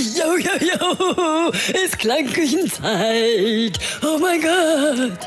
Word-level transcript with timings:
Jo, 0.00 0.34
jo, 0.38 0.52
jo, 0.60 1.50
ist 1.84 1.98
Klangküchenzeit. 1.98 3.78
Oh 4.02 4.16
mein 4.18 4.40
Gott. 4.40 5.18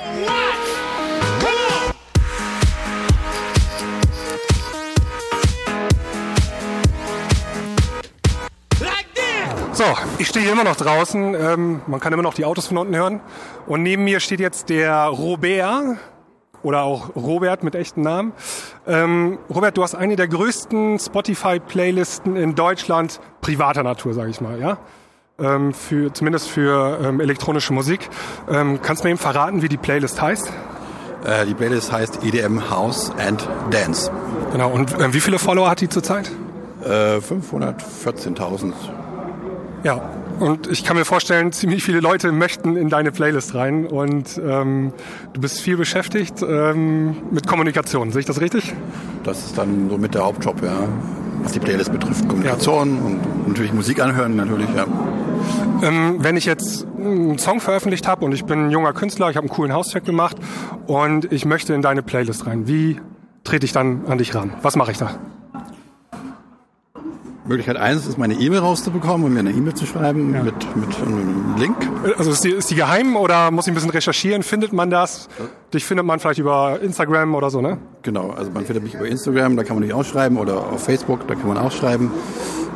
So, 9.74 9.84
ich 10.18 10.28
stehe 10.28 10.50
immer 10.52 10.64
noch 10.64 10.76
draußen. 10.76 11.36
Ähm, 11.36 11.82
man 11.86 12.00
kann 12.00 12.12
immer 12.14 12.24
noch 12.24 12.34
die 12.34 12.46
Autos 12.46 12.66
von 12.68 12.80
unten 12.80 12.96
hören. 12.96 13.22
Und 13.68 13.84
neben 13.84 14.04
mir 14.04 14.20
steht 14.20 14.40
jetzt 14.40 14.70
der 14.70 15.06
Robert 15.06 15.98
oder 16.64 16.82
auch 16.82 17.16
Robert 17.16 17.64
mit 17.64 17.76
echten 17.76 18.02
Namen. 18.02 18.34
Ähm, 18.88 19.38
Robert, 19.54 19.78
du 19.78 19.84
hast 19.84 19.96
eine 19.96 20.16
der 20.16 20.28
größten 20.28 20.98
Spotify-Playlisten 21.00 22.36
in 22.36 22.56
Deutschland 22.56 23.20
privater 23.42 23.84
Natur, 23.84 24.14
sage 24.14 24.30
ich 24.32 24.42
mal, 24.42 24.60
ja? 24.60 24.78
Ähm, 25.40 25.74
für, 25.74 26.14
zumindest 26.14 26.50
für 26.50 27.00
ähm, 27.04 27.20
elektronische 27.20 27.74
Musik. 27.74 28.10
Ähm, 28.50 28.80
kannst 28.82 29.04
du 29.04 29.08
mir 29.08 29.12
eben 29.12 29.20
verraten, 29.20 29.62
wie 29.62 29.70
die 29.70 29.78
Playlist 29.78 30.22
heißt? 30.22 30.52
Äh, 31.26 31.46
die 31.46 31.54
Playlist 31.54 31.92
heißt 31.92 32.24
EDM 32.24 32.70
House 32.70 33.12
and 33.18 33.48
Dance. 33.72 34.12
Genau, 34.52 34.70
und 34.70 34.94
äh, 35.00 35.14
wie 35.14 35.20
viele 35.20 35.40
Follower 35.40 35.70
hat 35.70 35.82
die 35.82 35.90
zurzeit? 35.90 36.32
Äh, 36.84 37.18
514.000. 37.18 38.74
Ja, 39.84 40.02
und 40.44 40.68
ich 40.68 40.84
kann 40.84 40.98
mir 40.98 41.06
vorstellen, 41.06 41.54
ziemlich 41.54 41.86
viele 41.86 42.02
Leute 42.02 42.34
möchten 42.34 42.76
in 42.76 42.90
deine 42.90 43.14
Playlist 43.14 43.56
rein 43.56 43.86
und 43.86 44.42
ähm, 44.46 44.92
du 45.32 45.40
bist 45.40 45.62
viel 45.62 45.78
beschäftigt 45.78 46.42
ähm, 46.42 47.16
mit 47.32 47.48
Kommunikation. 47.48 48.12
Sehe 48.12 48.20
ich 48.20 48.26
das 48.26 48.42
richtig? 48.42 48.74
Das 49.24 49.46
ist 49.46 49.58
dann 49.58 49.90
so 49.90 49.98
mit 49.98 50.16
der 50.16 50.26
Hauptjob, 50.26 50.62
ja. 50.62 50.90
Was 51.44 51.54
die 51.54 51.60
Playlist 51.60 51.94
betrifft. 51.94 52.28
Kommunikation 52.28 52.98
ja. 52.98 53.06
und 53.06 53.48
natürlich 53.48 53.72
Musik 53.72 54.02
anhören, 54.02 54.36
natürlich, 54.36 54.68
ja. 54.76 54.86
Ähm, 55.82 56.18
wenn 56.20 56.36
ich 56.36 56.44
jetzt 56.44 56.86
einen 56.98 57.38
Song 57.38 57.62
veröffentlicht 57.62 58.06
habe 58.06 58.26
und 58.26 58.34
ich 58.34 58.44
bin 58.44 58.66
ein 58.66 58.72
junger 58.72 58.92
Künstler, 58.92 59.30
ich 59.30 59.38
habe 59.38 59.48
einen 59.48 59.56
coolen 59.56 59.72
Hauscheck 59.72 60.04
gemacht 60.04 60.36
und 60.88 61.32
ich 61.32 61.46
möchte 61.46 61.74
in 61.74 61.82
deine 61.82 62.04
Playlist 62.04 62.48
rein, 62.48 62.68
wie 62.68 63.00
trete 63.46 63.66
ich 63.66 63.72
dann 63.72 64.08
an 64.08 64.18
dich 64.18 64.36
ran? 64.36 64.52
Was 64.62 64.76
mache 64.76 64.92
ich 64.92 64.98
da? 64.98 65.12
Möglichkeit 67.46 67.78
eins 67.78 68.08
ist, 68.08 68.18
meine 68.18 68.36
E-Mail 68.36 68.60
rauszubekommen 68.60 69.26
und 69.26 69.34
mir 69.34 69.40
eine 69.40 69.52
E-Mail 69.52 69.74
zu 69.74 69.86
schreiben 69.86 70.34
ja. 70.34 70.44
mit, 70.44 70.76
mit 70.76 70.96
einem 70.98 71.56
Link. 71.58 71.76
Also 72.18 72.32
ist 72.32 72.44
die, 72.44 72.52
ist 72.52 72.72
die 72.72 72.76
geheim 72.76 73.16
oder 73.16 73.52
muss 73.52 73.68
ich 73.68 73.72
ein 73.72 73.76
bisschen 73.76 73.90
recherchieren? 73.90 74.44
Findet 74.44 74.72
man 74.72 74.90
das? 74.90 75.28
Dich 75.74 75.84
findet 75.86 76.06
man 76.06 76.20
vielleicht 76.20 76.40
über 76.40 76.80
Instagram 76.82 77.36
oder 77.36 77.50
so, 77.50 77.62
ne? 77.62 77.78
Genau, 78.02 78.32
also 78.32 78.52
man 78.52 78.66
findet 78.66 78.84
mich 78.84 78.94
über 78.94 79.08
Instagram, 79.08 79.58
da 79.58 79.64
kann 79.64 79.76
man 79.76 79.84
nicht 79.84 79.94
ausschreiben, 79.94 80.38
oder 80.38 80.58
auf 80.58 80.84
Facebook, 80.84 81.28
da 81.28 81.36
kann 81.36 81.48
man 81.48 81.58
ausschreiben. 81.58 82.12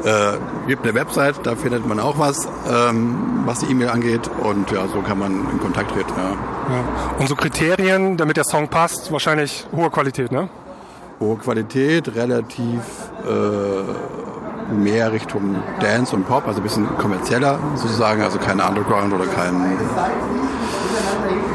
Äh, 0.04 0.34
gibt 0.68 0.84
eine 0.84 0.94
Website, 0.94 1.36
da 1.44 1.56
findet 1.56 1.88
man 1.88 2.00
auch 2.00 2.20
was, 2.20 2.48
ähm, 2.70 3.44
was 3.46 3.60
die 3.60 3.72
E-Mail 3.72 3.90
angeht 3.90 4.30
und 4.44 4.70
ja, 4.72 4.88
so 4.88 5.02
kann 5.02 5.18
man 5.18 5.48
in 5.52 5.60
Kontakt 5.60 5.92
treten. 5.92 6.14
Ja. 6.16 6.30
ja. 6.76 7.16
Und 7.20 7.28
so 7.28 7.36
Kriterien, 7.36 8.16
damit 8.18 8.38
der 8.38 8.44
Song 8.44 8.68
passt, 8.68 9.12
wahrscheinlich 9.12 9.66
hohe 9.76 9.90
Qualität, 9.90 10.32
ne? 10.32 10.50
Hohe 11.20 11.38
Qualität, 11.38 12.16
relativ 12.16 12.82
äh, 13.26 14.17
mehr 14.72 15.12
Richtung 15.12 15.56
Dance 15.80 16.16
und 16.16 16.28
Pop, 16.28 16.48
also 16.48 16.60
ein 16.60 16.64
bisschen 16.64 16.98
kommerzieller 16.98 17.60
sozusagen, 17.76 18.22
also 18.22 18.38
kein 18.38 18.60
Underground 18.60 19.14
oder 19.14 19.26
kein 19.26 19.78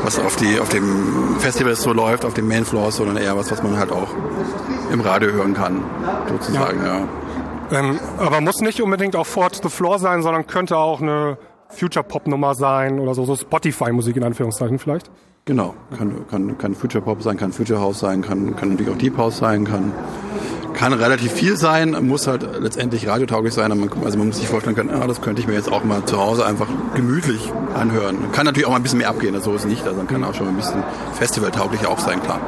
was 0.04 0.18
auf 0.18 0.36
die 0.36 0.58
auf 0.58 0.68
dem 0.68 1.36
Festival 1.38 1.74
so 1.76 1.92
läuft, 1.92 2.24
auf 2.24 2.34
dem 2.34 2.48
Mainfloor, 2.48 2.90
sondern 2.90 3.16
eher 3.16 3.36
was, 3.36 3.50
was 3.50 3.62
man 3.62 3.78
halt 3.78 3.92
auch 3.92 4.08
im 4.90 5.00
Radio 5.00 5.30
hören 5.32 5.54
kann, 5.54 5.84
sozusagen, 6.28 6.84
ja. 6.84 6.98
ja. 7.70 7.78
Ähm, 7.78 8.00
aber 8.18 8.40
muss 8.40 8.60
nicht 8.60 8.82
unbedingt 8.82 9.16
auch 9.16 9.26
Fort 9.26 9.60
the 9.62 9.68
Floor 9.68 9.98
sein, 9.98 10.22
sondern 10.22 10.46
könnte 10.46 10.76
auch 10.76 11.00
eine 11.00 11.38
Future-Pop-Nummer 11.68 12.54
sein 12.54 12.98
oder 12.98 13.14
so, 13.14 13.24
so 13.24 13.36
Spotify-Musik 13.36 14.16
in 14.16 14.24
Anführungszeichen 14.24 14.78
vielleicht? 14.78 15.10
Genau, 15.44 15.74
kann, 15.98 16.28
kann, 16.30 16.56
kann 16.56 16.74
Future 16.76 17.02
Pop 17.02 17.20
sein, 17.20 17.36
kann 17.36 17.52
Future 17.52 17.80
House 17.80 17.98
sein, 17.98 18.22
kann, 18.22 18.54
kann 18.54 18.68
natürlich 18.70 18.92
auch 18.92 18.96
Deep 18.98 19.16
House 19.16 19.38
sein, 19.38 19.64
kann 19.64 19.92
kann 20.72 20.92
relativ 20.92 21.32
viel 21.32 21.56
sein, 21.56 21.96
muss 22.06 22.26
halt 22.26 22.46
letztendlich 22.60 23.08
radiotauglich 23.08 23.52
sein. 23.52 23.72
Also 24.04 24.18
man 24.18 24.28
muss 24.28 24.38
sich 24.38 24.48
vorstellen 24.48 24.76
können, 24.76 24.90
ah, 24.90 25.06
das 25.06 25.20
könnte 25.20 25.40
ich 25.40 25.48
mir 25.48 25.54
jetzt 25.54 25.70
auch 25.70 25.84
mal 25.84 26.04
zu 26.04 26.18
Hause 26.18 26.46
einfach 26.46 26.68
gemütlich 26.94 27.52
anhören. 27.74 28.30
Kann 28.32 28.46
natürlich 28.46 28.66
auch 28.66 28.70
mal 28.70 28.76
ein 28.76 28.82
bisschen 28.82 28.98
mehr 28.98 29.08
abgehen, 29.08 29.38
so 29.40 29.54
ist 29.54 29.62
es 29.62 29.66
nicht. 29.66 29.84
Also 29.84 29.96
man 29.96 30.06
kann 30.06 30.22
auch 30.24 30.34
schon 30.34 30.48
ein 30.48 30.56
bisschen 30.56 30.82
festivaltauglich 31.14 31.86
auch 31.86 31.98
sein, 31.98 32.22
klar. 32.22 32.40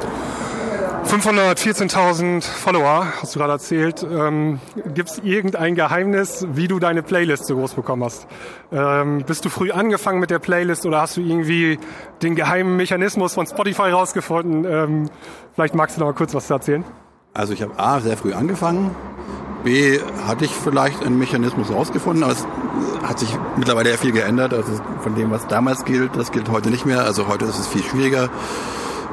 514.000 1.20 2.42
Follower, 2.42 3.06
hast 3.20 3.34
du 3.34 3.38
gerade 3.38 3.52
erzählt. 3.52 4.02
Ähm, 4.02 4.58
Gibt 4.94 5.10
es 5.10 5.18
irgendein 5.18 5.76
Geheimnis, 5.76 6.46
wie 6.52 6.66
du 6.66 6.80
deine 6.80 7.02
Playlist 7.02 7.46
so 7.46 7.54
groß 7.54 7.74
bekommen 7.74 8.02
hast? 8.04 8.26
Ähm, 8.72 9.22
bist 9.24 9.44
du 9.44 9.48
früh 9.48 9.70
angefangen 9.70 10.18
mit 10.18 10.30
der 10.30 10.40
Playlist 10.40 10.84
oder 10.86 11.00
hast 11.00 11.16
du 11.16 11.20
irgendwie 11.20 11.78
den 12.22 12.34
geheimen 12.34 12.76
Mechanismus 12.76 13.34
von 13.34 13.46
Spotify 13.46 13.90
rausgefunden? 13.90 14.64
Ähm, 14.64 15.10
vielleicht 15.54 15.74
magst 15.74 15.96
du 15.96 16.00
noch 16.00 16.08
mal 16.08 16.14
kurz 16.14 16.34
was 16.34 16.50
erzählen. 16.50 16.84
Also 17.32 17.52
ich 17.52 17.62
habe 17.62 17.78
A, 17.78 18.00
sehr 18.00 18.16
früh 18.16 18.32
angefangen. 18.32 18.94
B, 19.62 20.00
hatte 20.26 20.44
ich 20.44 20.50
vielleicht 20.50 21.04
einen 21.04 21.18
Mechanismus 21.18 21.70
rausgefunden, 21.70 22.24
aber 22.24 22.32
es 22.32 22.46
hat 23.02 23.20
sich 23.20 23.38
mittlerweile 23.56 23.90
ja 23.90 23.96
viel 23.96 24.12
geändert. 24.12 24.52
Also 24.52 24.80
von 25.02 25.14
dem, 25.14 25.30
was 25.30 25.46
damals 25.46 25.84
gilt, 25.84 26.16
das 26.16 26.32
gilt 26.32 26.50
heute 26.50 26.70
nicht 26.70 26.86
mehr. 26.86 27.04
Also 27.04 27.28
heute 27.28 27.44
ist 27.44 27.58
es 27.58 27.68
viel 27.68 27.82
schwieriger. 27.82 28.30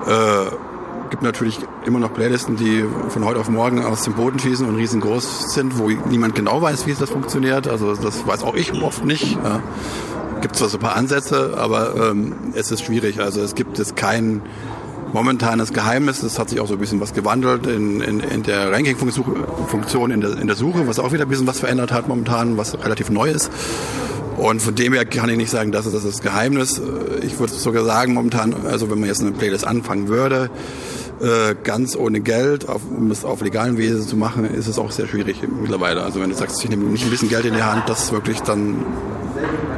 Äh, 0.07 0.70
gibt 1.11 1.21
natürlich 1.21 1.59
immer 1.85 1.99
noch 1.99 2.13
Playlisten, 2.13 2.55
die 2.55 2.83
von 3.09 3.25
heute 3.25 3.39
auf 3.39 3.49
morgen 3.49 3.83
aus 3.83 4.03
dem 4.03 4.13
Boden 4.13 4.39
schießen 4.39 4.65
und 4.65 4.75
riesengroß 4.75 5.53
sind, 5.53 5.77
wo 5.77 5.89
niemand 5.89 6.33
genau 6.33 6.61
weiß, 6.61 6.87
wie 6.87 6.93
das 6.93 7.09
funktioniert. 7.09 7.67
Also 7.67 7.95
das 7.95 8.25
weiß 8.25 8.43
auch 8.43 8.55
ich 8.55 8.73
oft 8.81 9.05
nicht. 9.05 9.37
Ja. 9.43 9.61
Gibt 10.41 10.55
zwar 10.55 10.69
so 10.69 10.77
ein 10.77 10.81
paar 10.81 10.95
Ansätze, 10.95 11.55
aber 11.57 12.11
ähm, 12.11 12.33
es 12.55 12.71
ist 12.71 12.83
schwierig. 12.83 13.19
Also 13.19 13.41
es 13.41 13.53
gibt 13.53 13.77
es 13.77 13.93
kein 13.93 14.41
momentanes 15.13 15.73
Geheimnis. 15.73 16.23
Es 16.23 16.39
hat 16.39 16.49
sich 16.49 16.61
auch 16.61 16.67
so 16.67 16.73
ein 16.73 16.79
bisschen 16.79 17.01
was 17.01 17.13
gewandelt 17.13 17.67
in, 17.67 17.99
in, 18.01 18.21
in 18.21 18.43
der 18.43 18.71
Ranking-Funktion 18.71 20.11
in 20.11 20.21
der, 20.21 20.39
in 20.39 20.47
der 20.47 20.55
Suche, 20.55 20.87
was 20.87 20.97
auch 20.97 21.11
wieder 21.11 21.23
ein 21.23 21.29
bisschen 21.29 21.45
was 21.45 21.59
verändert 21.59 21.91
hat 21.91 22.07
momentan, 22.07 22.57
was 22.57 22.81
relativ 22.83 23.09
neu 23.09 23.29
ist. 23.29 23.51
Und 24.37 24.61
von 24.61 24.73
dem 24.73 24.93
her 24.93 25.05
kann 25.05 25.29
ich 25.29 25.37
nicht 25.37 25.51
sagen, 25.51 25.71
das 25.71 25.85
ist 25.85 26.05
das, 26.05 26.21
Geheimnis. 26.21 26.81
Ich 27.21 27.37
würde 27.39 27.53
sogar 27.53 27.83
sagen, 27.83 28.13
momentan, 28.13 28.55
also 28.65 28.89
wenn 28.89 28.99
man 28.99 29.07
jetzt 29.07 29.21
eine 29.21 29.33
Playlist 29.33 29.67
anfangen 29.67 30.07
würde, 30.07 30.49
äh, 31.21 31.55
ganz 31.63 31.95
ohne 31.95 32.21
Geld, 32.21 32.67
auf, 32.67 32.81
um 32.89 33.11
es 33.11 33.23
auf 33.25 33.41
legalen 33.41 33.77
Wesen 33.77 34.07
zu 34.07 34.15
machen, 34.15 34.45
ist 34.45 34.67
es 34.67 34.79
auch 34.79 34.91
sehr 34.91 35.07
schwierig 35.07 35.41
mittlerweile. 35.61 36.03
Also 36.03 36.21
wenn 36.21 36.29
du 36.29 36.35
sagst, 36.35 36.63
ich 36.63 36.69
nehme 36.69 36.83
nicht 36.85 37.03
ein 37.03 37.11
bisschen 37.11 37.29
Geld 37.29 37.45
in 37.45 37.53
die 37.53 37.63
Hand, 37.63 37.87
das 37.87 38.11
wirklich 38.11 38.41
dann 38.41 38.85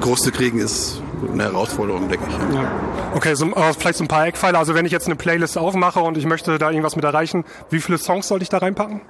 groß 0.01 0.23
zu 0.23 0.31
kriegen, 0.31 0.59
ist 0.59 1.01
eine 1.31 1.43
Herausforderung, 1.43 2.09
denke 2.09 2.25
ich. 2.27 2.55
Ja. 2.55 2.71
Okay, 3.15 3.35
so, 3.35 3.45
äh, 3.47 3.73
vielleicht 3.77 3.97
so 3.97 4.03
ein 4.03 4.07
paar 4.07 4.25
Eckpfeiler. 4.27 4.59
Also 4.59 4.73
wenn 4.73 4.85
ich 4.85 4.91
jetzt 4.91 5.07
eine 5.07 5.15
Playlist 5.15 5.57
aufmache 5.57 5.99
und 5.99 6.17
ich 6.17 6.25
möchte 6.25 6.57
da 6.57 6.69
irgendwas 6.69 6.95
mit 6.95 7.05
erreichen, 7.05 7.43
wie 7.69 7.79
viele 7.79 7.97
Songs 7.97 8.27
sollte 8.27 8.43
ich 8.43 8.49
da 8.49 8.59
reinpacken? 8.59 9.01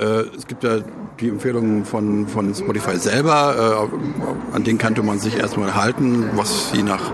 Äh, 0.00 0.24
es 0.38 0.46
gibt 0.46 0.64
ja 0.64 0.78
die 1.20 1.28
Empfehlungen 1.28 1.84
von, 1.84 2.26
von 2.26 2.54
Spotify 2.54 2.96
selber, 2.96 3.90
äh, 3.92 4.54
an 4.56 4.64
denen 4.64 4.78
könnte 4.78 5.02
man 5.02 5.18
sich 5.18 5.36
erstmal 5.36 5.74
halten, 5.74 6.30
was 6.34 6.72
je 6.72 6.82
nach 6.82 7.12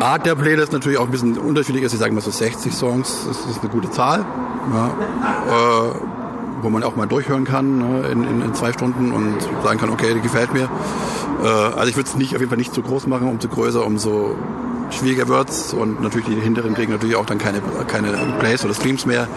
Art 0.00 0.24
der 0.24 0.34
Playlist 0.34 0.72
natürlich 0.72 0.96
auch 0.96 1.04
ein 1.04 1.10
bisschen 1.10 1.36
unterschiedlich 1.36 1.84
ist. 1.84 1.92
Ich 1.92 1.98
sage 1.98 2.14
mal 2.14 2.22
so 2.22 2.30
60 2.30 2.72
Songs, 2.72 3.26
das 3.28 3.44
ist 3.44 3.60
eine 3.60 3.68
gute 3.68 3.90
Zahl. 3.90 4.24
Ja. 4.72 4.86
Äh, 4.88 5.94
wo 6.62 6.70
man 6.70 6.82
auch 6.82 6.96
mal 6.96 7.06
durchhören 7.06 7.44
kann 7.44 7.78
ne, 7.78 8.08
in, 8.08 8.24
in, 8.24 8.42
in, 8.42 8.54
zwei 8.54 8.72
Stunden 8.72 9.12
und 9.12 9.36
sagen 9.62 9.78
kann, 9.78 9.90
okay, 9.90 10.12
die 10.14 10.20
gefällt 10.20 10.52
mir. 10.52 10.68
Also 11.40 11.88
ich 11.88 11.94
würde 11.94 12.08
es 12.08 12.16
nicht 12.16 12.34
auf 12.34 12.40
jeden 12.40 12.48
Fall 12.48 12.58
nicht 12.58 12.74
zu 12.74 12.82
groß 12.82 13.06
machen, 13.06 13.28
umso 13.28 13.46
größer, 13.46 13.86
umso 13.86 14.34
schwieriger 14.90 15.28
wird's 15.28 15.72
und 15.72 16.02
natürlich 16.02 16.28
die 16.28 16.34
hinteren 16.34 16.74
kriegen 16.74 16.92
natürlich 16.92 17.16
auch 17.16 17.26
dann 17.26 17.38
keine, 17.38 17.60
keine 17.86 18.12
Plays 18.38 18.64
oder 18.64 18.74
Streams 18.74 19.06
mehr. 19.06 19.28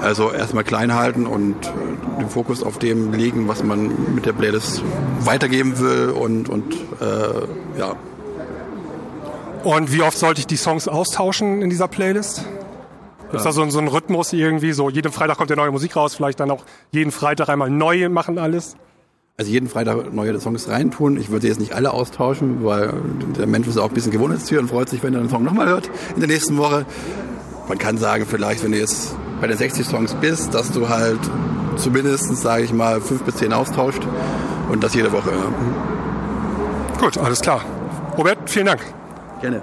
Also 0.00 0.32
erstmal 0.32 0.64
klein 0.64 0.94
halten 0.94 1.26
und 1.26 1.54
äh, 1.66 2.18
den 2.20 2.28
Fokus 2.28 2.62
auf 2.62 2.78
dem 2.78 3.12
legen, 3.12 3.46
was 3.46 3.62
man 3.62 4.14
mit 4.14 4.26
der 4.26 4.32
Playlist 4.32 4.82
weitergeben 5.20 5.78
will 5.78 6.10
und, 6.10 6.48
und 6.48 6.74
äh, 7.00 7.78
ja. 7.78 7.94
Und 9.62 9.92
wie 9.92 10.02
oft 10.02 10.18
sollte 10.18 10.40
ich 10.40 10.48
die 10.48 10.56
Songs 10.56 10.88
austauschen 10.88 11.62
in 11.62 11.70
dieser 11.70 11.86
Playlist? 11.86 12.44
Gibt 13.20 13.36
es 13.36 13.44
da 13.44 13.52
so, 13.52 13.68
so 13.70 13.78
einen 13.78 13.88
Rhythmus 13.88 14.32
irgendwie? 14.32 14.72
So 14.72 14.90
jeden 14.90 15.12
Freitag 15.12 15.38
kommt 15.38 15.50
ja 15.50 15.56
neue 15.56 15.70
Musik 15.70 15.94
raus, 15.96 16.14
vielleicht 16.14 16.40
dann 16.40 16.50
auch 16.50 16.64
jeden 16.90 17.12
Freitag 17.12 17.48
einmal 17.48 17.70
neu 17.70 18.08
machen 18.08 18.38
alles? 18.38 18.76
Also 19.42 19.50
jeden 19.50 19.68
Freitag 19.68 20.12
neue 20.12 20.38
Songs 20.38 20.68
reintun. 20.68 21.16
Ich 21.16 21.30
würde 21.30 21.48
jetzt 21.48 21.58
nicht 21.58 21.74
alle 21.74 21.92
austauschen, 21.92 22.64
weil 22.64 22.94
der 23.36 23.48
Mensch 23.48 23.66
ist 23.66 23.76
auch 23.76 23.88
ein 23.88 23.94
bisschen 23.94 24.12
Gewohnheitstier 24.12 24.60
und 24.60 24.68
freut 24.68 24.88
sich, 24.88 25.02
wenn 25.02 25.14
er 25.14 25.20
den 25.20 25.28
Song 25.28 25.42
nochmal 25.42 25.66
hört 25.66 25.90
in 26.14 26.20
der 26.20 26.28
nächsten 26.28 26.58
Woche. 26.58 26.86
Man 27.66 27.76
kann 27.76 27.98
sagen, 27.98 28.24
vielleicht, 28.24 28.62
wenn 28.62 28.70
du 28.70 28.78
jetzt 28.78 29.16
bei 29.40 29.48
den 29.48 29.58
60 29.58 29.84
Songs 29.84 30.14
bist, 30.14 30.54
dass 30.54 30.70
du 30.70 30.88
halt 30.88 31.18
zumindest, 31.74 32.36
sage 32.36 32.62
ich 32.62 32.72
mal, 32.72 33.00
fünf 33.00 33.24
bis 33.24 33.34
zehn 33.34 33.52
austauscht 33.52 34.06
und 34.70 34.84
das 34.84 34.94
jede 34.94 35.10
Woche. 35.10 35.32
Gut, 37.00 37.18
alles 37.18 37.40
klar. 37.40 37.64
Robert, 38.16 38.48
vielen 38.48 38.66
Dank. 38.66 38.80
Gerne. 39.40 39.62